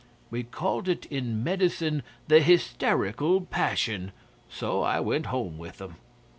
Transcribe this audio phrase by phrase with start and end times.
[0.31, 4.13] We call it in medicine the Hysterical Passion.
[4.49, 5.97] So I went home with 'em.